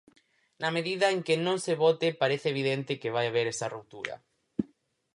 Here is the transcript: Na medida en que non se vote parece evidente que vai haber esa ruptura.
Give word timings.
Na 0.61 0.69
medida 0.77 1.05
en 1.13 1.19
que 1.25 1.35
non 1.45 1.57
se 1.65 1.73
vote 1.83 2.07
parece 2.21 2.47
evidente 2.53 2.99
que 3.01 3.13
vai 3.15 3.25
haber 3.27 3.45
esa 3.53 3.71
ruptura. 3.75 4.15